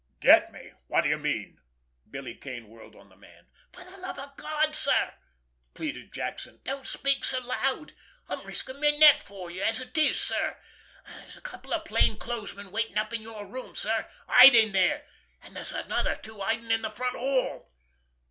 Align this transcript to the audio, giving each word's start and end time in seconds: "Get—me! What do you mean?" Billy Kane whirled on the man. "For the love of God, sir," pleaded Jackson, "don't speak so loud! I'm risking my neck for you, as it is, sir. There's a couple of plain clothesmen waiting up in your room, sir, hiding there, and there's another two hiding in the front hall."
"Get—me! 0.19 0.71
What 0.87 1.01
do 1.01 1.09
you 1.09 1.19
mean?" 1.19 1.61
Billy 2.09 2.33
Kane 2.33 2.67
whirled 2.69 2.95
on 2.95 3.09
the 3.09 3.15
man. 3.15 3.45
"For 3.71 3.83
the 3.83 3.99
love 3.99 4.17
of 4.17 4.35
God, 4.35 4.75
sir," 4.75 5.13
pleaded 5.75 6.11
Jackson, 6.11 6.59
"don't 6.63 6.87
speak 6.87 7.23
so 7.23 7.39
loud! 7.39 7.93
I'm 8.27 8.43
risking 8.43 8.81
my 8.81 8.89
neck 8.89 9.21
for 9.21 9.51
you, 9.51 9.61
as 9.61 9.79
it 9.79 9.95
is, 9.95 10.19
sir. 10.19 10.57
There's 11.05 11.37
a 11.37 11.41
couple 11.41 11.71
of 11.71 11.85
plain 11.85 12.17
clothesmen 12.17 12.71
waiting 12.71 12.97
up 12.97 13.13
in 13.13 13.21
your 13.21 13.45
room, 13.45 13.75
sir, 13.75 14.09
hiding 14.27 14.71
there, 14.71 15.05
and 15.43 15.55
there's 15.55 15.71
another 15.71 16.15
two 16.15 16.39
hiding 16.39 16.71
in 16.71 16.81
the 16.81 16.89
front 16.89 17.15
hall." 17.15 17.71